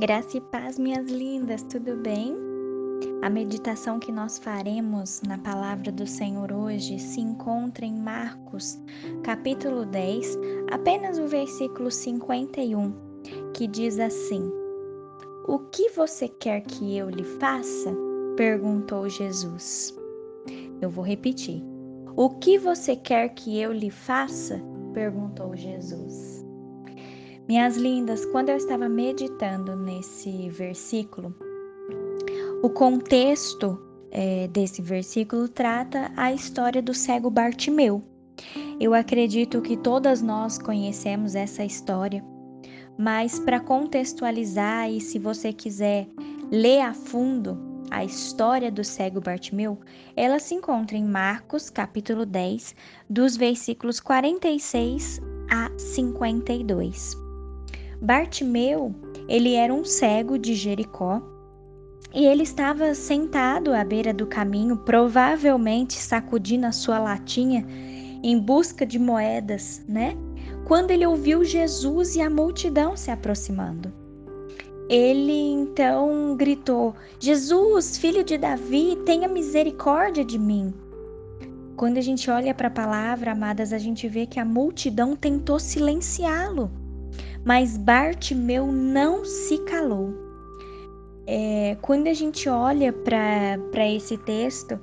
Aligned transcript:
Graça 0.00 0.38
e 0.38 0.40
paz, 0.40 0.78
minhas 0.78 1.10
lindas, 1.10 1.62
tudo 1.64 1.94
bem? 1.94 2.34
A 3.20 3.28
meditação 3.28 3.98
que 3.98 4.10
nós 4.10 4.38
faremos 4.38 5.20
na 5.28 5.36
palavra 5.36 5.92
do 5.92 6.06
Senhor 6.06 6.50
hoje 6.50 6.98
se 6.98 7.20
encontra 7.20 7.84
em 7.84 8.00
Marcos, 8.00 8.80
capítulo 9.22 9.84
10, 9.84 10.38
apenas 10.72 11.18
o 11.18 11.26
versículo 11.26 11.90
51, 11.90 12.94
que 13.52 13.66
diz 13.66 13.98
assim: 13.98 14.50
O 15.46 15.58
que 15.58 15.90
você 15.90 16.28
quer 16.28 16.62
que 16.62 16.96
eu 16.96 17.10
lhe 17.10 17.24
faça? 17.38 17.94
perguntou 18.38 19.06
Jesus. 19.06 19.94
Eu 20.80 20.88
vou 20.88 21.04
repetir. 21.04 21.62
O 22.16 22.30
que 22.30 22.56
você 22.56 22.96
quer 22.96 23.28
que 23.34 23.60
eu 23.60 23.70
lhe 23.70 23.90
faça? 23.90 24.62
perguntou 24.94 25.54
Jesus. 25.54 26.29
Minhas 27.50 27.76
lindas, 27.76 28.24
quando 28.26 28.50
eu 28.50 28.56
estava 28.56 28.88
meditando 28.88 29.74
nesse 29.74 30.48
versículo, 30.50 31.34
o 32.62 32.70
contexto 32.70 33.76
é, 34.12 34.46
desse 34.46 34.80
versículo 34.80 35.48
trata 35.48 36.12
a 36.16 36.32
história 36.32 36.80
do 36.80 36.94
cego 36.94 37.28
Bartimeu. 37.28 38.04
Eu 38.78 38.94
acredito 38.94 39.60
que 39.60 39.76
todas 39.76 40.22
nós 40.22 40.58
conhecemos 40.58 41.34
essa 41.34 41.64
história, 41.64 42.24
mas 42.96 43.40
para 43.40 43.58
contextualizar 43.58 44.88
e 44.88 45.00
se 45.00 45.18
você 45.18 45.52
quiser 45.52 46.06
ler 46.52 46.82
a 46.82 46.94
fundo 46.94 47.58
a 47.90 48.04
história 48.04 48.70
do 48.70 48.84
cego 48.84 49.20
Bartimeu, 49.20 49.76
ela 50.14 50.38
se 50.38 50.54
encontra 50.54 50.96
em 50.96 51.04
Marcos, 51.04 51.68
capítulo 51.68 52.24
10, 52.24 52.76
dos 53.08 53.36
versículos 53.36 53.98
46 53.98 55.20
a 55.50 55.68
52. 55.76 57.28
Bartimeu, 58.02 58.94
ele 59.28 59.54
era 59.54 59.74
um 59.74 59.84
cego 59.84 60.38
de 60.38 60.54
Jericó 60.54 61.20
e 62.14 62.24
ele 62.24 62.44
estava 62.44 62.94
sentado 62.94 63.74
à 63.74 63.84
beira 63.84 64.14
do 64.14 64.26
caminho, 64.26 64.78
provavelmente 64.78 65.94
sacudindo 65.94 66.66
a 66.66 66.72
sua 66.72 66.98
latinha 66.98 67.66
em 68.22 68.38
busca 68.38 68.86
de 68.86 68.98
moedas, 68.98 69.84
né? 69.86 70.16
Quando 70.66 70.92
ele 70.92 71.06
ouviu 71.06 71.44
Jesus 71.44 72.16
e 72.16 72.22
a 72.22 72.30
multidão 72.30 72.96
se 72.96 73.10
aproximando. 73.10 73.92
Ele 74.88 75.52
então 75.52 76.34
gritou: 76.36 76.94
Jesus, 77.18 77.98
filho 77.98 78.24
de 78.24 78.38
Davi, 78.38 78.96
tenha 79.04 79.28
misericórdia 79.28 80.24
de 80.24 80.38
mim. 80.38 80.72
Quando 81.76 81.98
a 81.98 82.02
gente 82.02 82.30
olha 82.30 82.54
para 82.54 82.68
a 82.68 82.72
palavra, 82.72 83.32
amadas, 83.32 83.74
a 83.74 83.78
gente 83.78 84.08
vê 84.08 84.26
que 84.26 84.40
a 84.40 84.44
multidão 84.44 85.14
tentou 85.14 85.60
silenciá-lo 85.60 86.70
mas 87.44 87.76
Bartimeu 87.76 88.70
não 88.70 89.24
se 89.24 89.58
calou. 89.64 90.14
É, 91.26 91.76
quando 91.80 92.08
a 92.08 92.14
gente 92.14 92.48
olha 92.48 92.92
para 92.92 93.88
esse 93.88 94.16
texto, 94.18 94.78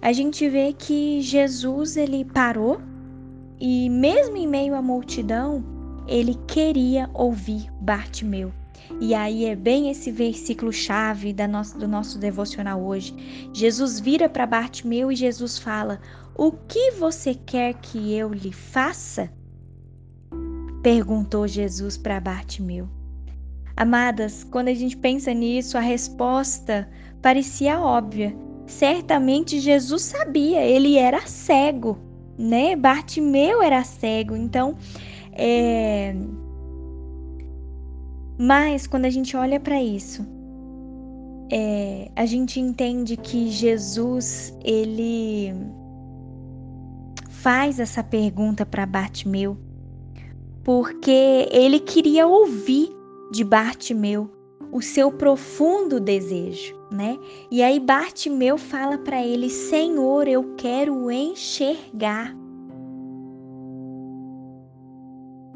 a 0.00 0.12
gente 0.12 0.48
vê 0.48 0.72
que 0.72 1.20
Jesus 1.20 1.96
ele 1.96 2.24
parou 2.24 2.80
e 3.60 3.88
mesmo 3.88 4.36
em 4.36 4.46
meio 4.46 4.74
à 4.74 4.82
multidão, 4.82 5.64
ele 6.08 6.34
queria 6.48 7.08
ouvir 7.14 7.70
Bartimeu. 7.80 8.52
E 9.00 9.14
aí 9.14 9.44
é 9.44 9.54
bem 9.54 9.90
esse 9.90 10.10
versículo 10.10 10.72
chave 10.72 11.32
da 11.32 11.46
nosso, 11.46 11.78
do 11.78 11.86
nosso 11.86 12.18
devocional 12.18 12.82
hoje. 12.82 13.14
Jesus 13.52 14.00
vira 14.00 14.28
para 14.28 14.46
Bartimeu 14.46 15.12
e 15.12 15.16
Jesus 15.16 15.58
fala: 15.58 16.00
O 16.34 16.52
que 16.52 16.90
você 16.92 17.34
quer 17.34 17.74
que 17.74 18.12
eu 18.12 18.32
lhe 18.32 18.52
faça? 18.52 19.30
Perguntou 20.82 21.46
Jesus 21.46 21.96
para 21.96 22.18
Bartimeu. 22.18 22.88
Amadas, 23.76 24.42
quando 24.44 24.68
a 24.68 24.74
gente 24.74 24.96
pensa 24.96 25.32
nisso, 25.32 25.78
a 25.78 25.80
resposta 25.80 26.88
parecia 27.22 27.80
óbvia. 27.80 28.34
Certamente 28.66 29.60
Jesus 29.60 30.02
sabia, 30.02 30.60
ele 30.64 30.96
era 30.96 31.20
cego, 31.26 31.98
né? 32.36 32.74
Bartimeu 32.74 33.62
era 33.62 33.84
cego, 33.84 34.34
então 34.34 34.76
é... 35.32 36.14
Mas 38.38 38.86
quando 38.86 39.04
a 39.04 39.10
gente 39.10 39.36
olha 39.36 39.60
para 39.60 39.80
isso, 39.80 40.26
é... 41.50 42.10
a 42.16 42.26
gente 42.26 42.58
entende 42.58 43.16
que 43.16 43.50
Jesus 43.50 44.52
ele 44.64 45.54
faz 47.28 47.78
essa 47.78 48.02
pergunta 48.02 48.66
para 48.66 48.84
Bartimeu 48.84 49.56
porque 50.64 51.48
ele 51.50 51.80
queria 51.80 52.26
ouvir 52.26 52.94
de 53.30 53.42
Bartimeu 53.44 54.30
o 54.70 54.80
seu 54.80 55.10
profundo 55.10 56.00
desejo, 56.00 56.74
né? 56.90 57.18
E 57.50 57.62
aí 57.62 57.78
Bartimeu 57.78 58.56
fala 58.56 58.96
para 58.98 59.24
ele: 59.24 59.50
Senhor, 59.50 60.26
eu 60.28 60.54
quero 60.56 61.10
enxergar. 61.10 62.34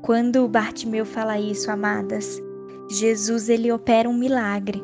Quando 0.00 0.48
Bartimeu 0.48 1.04
fala 1.04 1.38
isso, 1.38 1.70
amadas, 1.70 2.40
Jesus 2.90 3.48
ele 3.48 3.70
opera 3.70 4.08
um 4.08 4.16
milagre. 4.16 4.82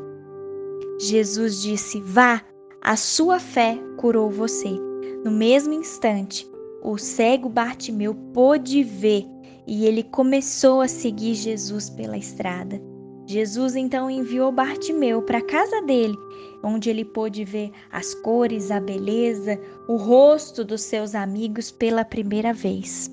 Jesus 1.01 1.63
disse: 1.63 2.01
Vá, 2.01 2.43
a 2.83 2.97
sua 2.97 3.39
fé 3.39 3.79
curou 3.97 4.31
você. 4.31 4.79
No 5.25 5.31
mesmo 5.31 5.73
instante, 5.73 6.49
o 6.83 6.97
cego 6.97 7.49
Bartimeu 7.49 8.15
pôde 8.33 8.83
ver 8.83 9.27
e 9.69 9.85
ele 9.85 10.03
começou 10.03 10.81
a 10.81 10.89
seguir 10.89 11.35
Jesus 11.35 11.91
pela 11.91 12.17
estrada. 12.17 12.81
Jesus 13.27 13.77
então 13.77 14.11
enviou 14.11 14.51
Bartimeu 14.51 15.21
para 15.21 15.39
a 15.39 15.47
casa 15.47 15.83
dele, 15.83 16.17
onde 16.65 16.89
ele 16.89 17.05
pôde 17.05 17.45
ver 17.45 17.71
as 17.93 18.15
cores, 18.15 18.71
a 18.71 18.81
beleza, 18.81 19.61
o 19.87 19.97
rosto 19.97 20.65
dos 20.65 20.81
seus 20.81 21.15
amigos 21.15 21.71
pela 21.71 22.03
primeira 22.03 22.55
vez. 22.55 23.11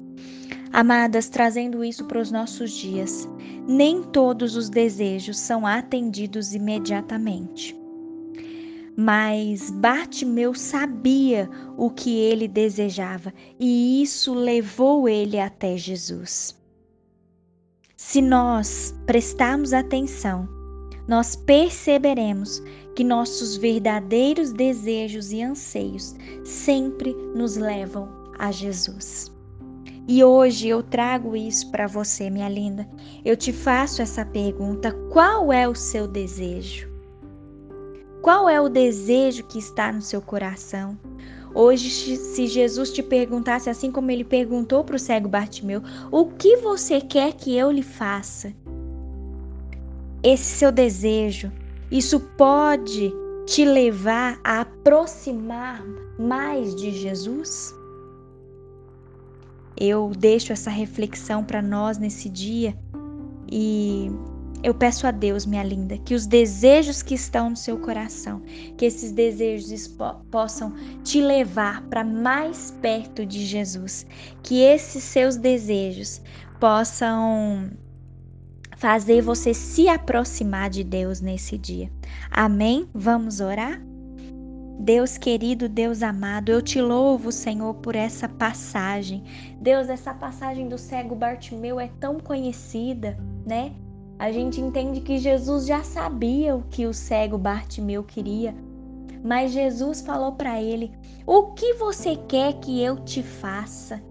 Amadas, 0.71 1.27
trazendo 1.27 1.83
isso 1.83 2.05
para 2.05 2.21
os 2.21 2.31
nossos 2.31 2.71
dias, 2.71 3.27
nem 3.67 4.01
todos 4.01 4.55
os 4.55 4.69
desejos 4.69 5.37
são 5.37 5.67
atendidos 5.67 6.53
imediatamente. 6.53 7.77
Mas 8.97 9.71
Bartimeu 9.71 10.53
sabia 10.53 11.49
o 11.77 11.89
que 11.89 12.17
ele 12.17 12.47
desejava 12.47 13.33
e 13.59 14.01
isso 14.01 14.33
levou 14.33 15.09
ele 15.09 15.37
até 15.37 15.75
Jesus. 15.75 16.55
Se 17.97 18.21
nós 18.21 18.95
prestarmos 19.05 19.73
atenção, 19.73 20.47
nós 21.07 21.35
perceberemos 21.35 22.63
que 22.95 23.03
nossos 23.03 23.57
verdadeiros 23.57 24.53
desejos 24.53 25.31
e 25.31 25.41
anseios 25.41 26.15
sempre 26.43 27.13
nos 27.35 27.57
levam 27.57 28.07
a 28.39 28.51
Jesus. 28.51 29.31
E 30.07 30.23
hoje 30.23 30.67
eu 30.67 30.83
trago 30.83 31.35
isso 31.35 31.69
para 31.71 31.87
você, 31.87 32.29
minha 32.29 32.47
linda. 32.47 32.87
Eu 33.25 33.35
te 33.35 33.51
faço 33.51 34.01
essa 34.01 34.23
pergunta: 34.23 34.93
qual 35.11 35.51
é 35.51 35.67
o 35.67 35.75
seu 35.75 36.07
desejo? 36.07 36.94
Qual 38.25 38.49
é 38.49 38.59
o 38.59 38.67
desejo 38.67 39.43
que 39.43 39.59
está 39.59 39.91
no 39.91 40.01
seu 40.01 40.19
coração? 40.19 40.97
Hoje, 41.53 41.91
se 41.91 42.47
Jesus 42.47 42.91
te 42.91 43.03
perguntasse, 43.03 43.69
assim 43.69 43.91
como 43.91 44.09
ele 44.09 44.23
perguntou 44.23 44.83
para 44.83 44.95
o 44.95 44.99
cego 44.99 45.29
Bartimeu, 45.29 45.83
o 46.11 46.25
que 46.25 46.57
você 46.57 46.99
quer 46.99 47.33
que 47.33 47.55
eu 47.55 47.69
lhe 47.69 47.83
faça? 47.83 48.51
Esse 50.23 50.43
seu 50.43 50.71
desejo, 50.71 51.51
isso 51.91 52.19
pode 52.19 53.13
te 53.45 53.63
levar 53.63 54.39
a 54.43 54.61
aproximar 54.61 55.85
mais 56.17 56.73
de 56.73 56.89
Jesus? 56.93 57.75
Eu 59.79 60.11
deixo 60.17 60.51
essa 60.51 60.71
reflexão 60.71 61.43
para 61.43 61.61
nós 61.61 61.99
nesse 61.99 62.27
dia 62.27 62.75
e 63.51 64.09
eu 64.63 64.73
peço 64.73 65.05
a 65.05 65.11
Deus, 65.11 65.45
minha 65.45 65.63
linda, 65.63 65.97
que 65.97 66.15
os 66.15 66.25
desejos 66.25 67.01
que 67.01 67.13
estão 67.13 67.51
no 67.51 67.55
seu 67.55 67.77
coração, 67.77 68.41
que 68.77 68.85
esses 68.85 69.11
desejos 69.11 69.87
possam 70.31 70.73
te 71.03 71.21
levar 71.21 71.81
para 71.83 72.03
mais 72.03 72.71
perto 72.81 73.25
de 73.25 73.45
Jesus, 73.45 74.05
que 74.41 74.61
esses 74.61 75.03
seus 75.03 75.37
desejos 75.37 76.21
possam 76.59 77.69
fazer 78.77 79.21
você 79.21 79.53
se 79.53 79.87
aproximar 79.87 80.69
de 80.69 80.83
Deus 80.83 81.21
nesse 81.21 81.57
dia. 81.57 81.91
Amém? 82.29 82.87
Vamos 82.93 83.39
orar? 83.39 83.81
Deus 84.77 85.17
querido, 85.17 85.69
Deus 85.69 86.03
amado, 86.03 86.49
eu 86.49 86.61
te 86.61 86.81
louvo, 86.81 87.31
Senhor, 87.31 87.73
por 87.75 87.95
essa 87.95 88.27
passagem. 88.27 89.23
Deus, 89.61 89.87
essa 89.87 90.13
passagem 90.13 90.67
do 90.67 90.77
cego 90.77 91.15
Bartimeu 91.15 91.79
é 91.79 91.87
tão 91.99 92.19
conhecida, 92.19 93.17
né? 93.45 93.73
A 94.17 94.31
gente 94.31 94.61
entende 94.61 95.01
que 95.01 95.17
Jesus 95.17 95.65
já 95.65 95.83
sabia 95.83 96.55
o 96.55 96.63
que 96.63 96.85
o 96.85 96.93
cego 96.93 97.37
Bartimeu 97.37 98.03
queria, 98.03 98.55
mas 99.23 99.51
Jesus 99.51 100.01
falou 100.01 100.33
para 100.33 100.61
ele: 100.61 100.91
O 101.25 101.53
que 101.53 101.73
você 101.73 102.15
quer 102.15 102.53
que 102.59 102.81
eu 102.81 103.03
te 103.03 103.21
faça? 103.21 104.01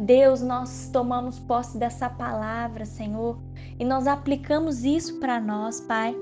Deus, 0.00 0.42
nós 0.42 0.88
tomamos 0.92 1.40
posse 1.40 1.76
dessa 1.76 2.08
palavra, 2.08 2.84
Senhor, 2.84 3.36
e 3.80 3.84
nós 3.84 4.06
aplicamos 4.06 4.84
isso 4.84 5.18
para 5.18 5.40
nós, 5.40 5.80
Pai. 5.80 6.14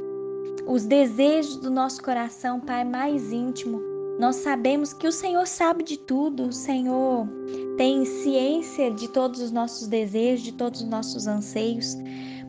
os 0.66 0.84
desejos 0.86 1.56
do 1.56 1.70
nosso 1.70 2.02
coração, 2.02 2.58
Pai, 2.58 2.84
mais 2.84 3.32
íntimo. 3.32 3.80
Nós 4.18 4.36
sabemos 4.36 4.94
que 4.94 5.06
o 5.06 5.12
Senhor 5.12 5.46
sabe 5.46 5.84
de 5.84 5.98
tudo, 5.98 6.44
o 6.44 6.52
Senhor 6.52 7.28
tem 7.76 8.06
ciência 8.06 8.90
de 8.90 9.08
todos 9.08 9.42
os 9.42 9.50
nossos 9.50 9.86
desejos, 9.86 10.42
de 10.42 10.52
todos 10.52 10.80
os 10.80 10.88
nossos 10.88 11.26
anseios. 11.26 11.94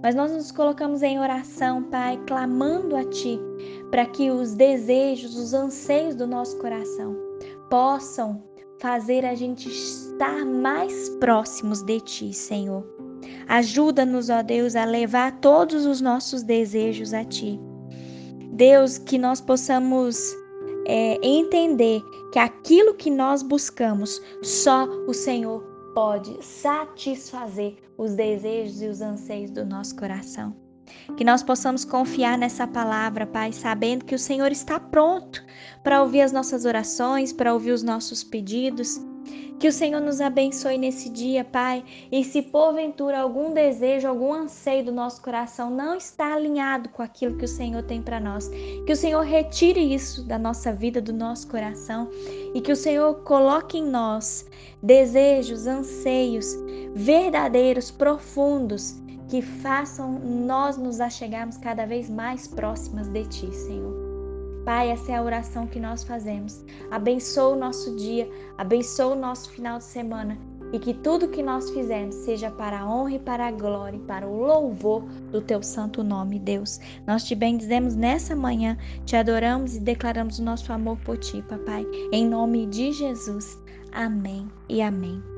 Mas 0.01 0.13
nós 0.13 0.31
nos 0.31 0.51
colocamos 0.51 1.01
em 1.01 1.19
oração, 1.19 1.83
Pai, 1.83 2.19
clamando 2.27 2.95
a 2.95 3.03
Ti, 3.03 3.39
para 3.89 4.05
que 4.05 4.29
os 4.29 4.53
desejos, 4.53 5.35
os 5.35 5.53
anseios 5.53 6.15
do 6.15 6.27
nosso 6.27 6.57
coração 6.57 7.15
possam 7.69 8.41
fazer 8.79 9.25
a 9.25 9.33
gente 9.33 9.67
estar 9.69 10.45
mais 10.45 11.09
próximos 11.19 11.81
de 11.81 11.99
Ti, 11.99 12.33
Senhor. 12.33 12.85
Ajuda-nos, 13.47 14.29
ó 14.29 14.44
Deus, 14.44 14.75
a 14.75 14.85
levar 14.85 15.39
todos 15.39 15.85
os 15.85 15.99
nossos 15.99 16.44
desejos 16.44 17.13
a 17.13 17.23
Ti. 17.23 17.59
Deus, 18.51 18.97
que 18.97 19.17
nós 19.17 19.41
possamos 19.41 20.35
é, 20.85 21.19
entender 21.25 22.01
que 22.31 22.39
aquilo 22.39 22.94
que 22.94 23.09
nós 23.09 23.41
buscamos, 23.41 24.21
só 24.41 24.85
o 25.07 25.13
Senhor 25.13 25.76
pode 25.97 26.45
satisfazer 26.45 27.75
os 27.97 28.13
desejos 28.13 28.83
e 28.83 28.85
os 28.85 29.01
anseios 29.01 29.49
do 29.49 29.65
nosso 29.65 29.95
coração. 29.95 30.55
Que 31.17 31.23
nós 31.23 31.41
possamos 31.41 31.83
confiar 31.83 32.38
nessa 32.38 32.67
palavra, 32.67 33.25
Pai, 33.25 33.51
sabendo 33.51 34.05
que 34.05 34.13
o 34.13 34.19
Senhor 34.19 34.51
está 34.51 34.79
pronto 34.79 35.44
para 35.83 36.03
ouvir 36.03 36.21
as 36.21 36.31
nossas 36.31 36.65
orações, 36.65 37.33
para 37.33 37.51
ouvir 37.51 37.71
os 37.71 37.81
nossos 37.81 38.23
pedidos. 38.23 39.01
Que 39.59 39.68
o 39.68 39.74
Senhor 39.74 40.00
nos 40.00 40.21
abençoe 40.21 40.77
nesse 40.77 41.09
dia, 41.09 41.44
Pai. 41.44 41.83
E 42.12 42.24
se 42.24 42.44
porventura 42.44 43.19
algum 43.19 43.53
desejo, 43.53 44.07
algum 44.07 44.31
anseio 44.31 44.85
do 44.85 44.91
nosso 44.91 45.21
coração 45.21 45.71
não 45.71 45.95
está 45.95 46.35
alinhado 46.35 46.89
com 46.89 47.01
aquilo 47.01 47.38
que 47.38 47.45
o 47.45 47.47
Senhor 47.47 47.81
tem 47.83 48.01
para 48.01 48.19
nós, 48.19 48.50
que 48.85 48.91
o 48.91 48.95
Senhor 48.95 49.21
retire 49.21 49.81
isso 49.94 50.24
da 50.24 50.38
nossa 50.38 50.71
vida, 50.71 51.01
do 51.01 51.12
nosso 51.12 51.47
coração 51.47 52.07
e 52.53 52.62
que 52.62 52.71
o 52.71 52.75
Senhor 52.75 53.15
coloque 53.24 53.79
em 53.79 53.83
nós 53.83 54.45
desejos, 54.81 55.65
anseios 55.65 56.56
verdadeiros, 56.94 57.91
profundos, 57.91 58.95
que 59.30 59.41
façam 59.41 60.19
nós 60.19 60.77
nos 60.77 61.00
achegarmos 61.00 61.57
cada 61.57 61.85
vez 61.85 62.09
mais 62.09 62.47
próximas 62.47 63.07
de 63.07 63.25
Ti, 63.25 63.53
Senhor. 63.53 64.06
Pai, 64.68 64.90
essa 64.92 65.14
é 65.14 65.16
a 65.16 65.24
oração 65.24 65.66
que 65.66 65.80
nós 65.80 66.04
fazemos. 66.04 66.62
Abençoa 66.92 67.56
o 67.56 67.56
nosso 67.56 67.96
dia, 67.96 68.30
abençoa 68.58 69.14
o 69.14 69.16
nosso 69.16 69.50
final 69.52 69.78
de 69.78 69.86
semana 69.86 70.38
e 70.74 70.78
que 70.78 70.94
tudo 70.94 71.30
que 71.30 71.42
nós 71.42 71.69
fizermos 71.69 72.16
seja 72.16 72.52
para 72.52 72.81
a 72.81 72.86
honra 72.86 73.14
e 73.14 73.19
para 73.19 73.48
a 73.48 73.52
glória 73.52 73.96
e 73.96 74.02
para 74.02 74.28
o 74.28 74.46
louvor 74.46 75.04
do 75.31 75.40
teu 75.40 75.64
santo 75.64 76.04
nome, 76.04 76.38
Deus. 76.38 76.81
Nós 77.08 77.24
te 77.24 77.34
bendizemos 77.34 77.96
nessa 77.96 78.36
manhã, 78.36 78.78
te 79.06 79.16
adoramos 79.16 79.78
e 79.78 79.80
declaramos 79.80 80.38
o 80.38 80.44
nosso 80.44 80.74
amor 80.74 80.98
por 80.98 81.18
ti, 81.18 81.42
papai. 81.44 81.88
Em 82.12 82.28
nome 82.28 82.66
de 82.66 82.92
Jesus. 82.92 83.58
Amém 83.94 84.52
e 84.68 84.81
amém. 84.81 85.37